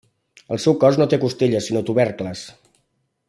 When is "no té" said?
1.01-1.19